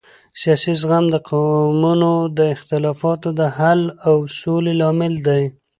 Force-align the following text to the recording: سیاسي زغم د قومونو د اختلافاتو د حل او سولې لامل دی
سیاسي 0.41 0.73
زغم 0.81 1.05
د 1.11 1.15
قومونو 1.29 2.11
د 2.37 2.39
اختلافاتو 2.55 3.29
د 3.39 3.41
حل 3.57 3.81
او 4.07 4.17
سولې 4.39 4.73
لامل 4.81 5.13
دی 5.27 5.43